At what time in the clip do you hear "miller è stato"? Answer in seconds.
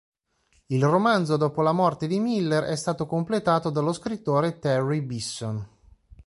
2.19-3.05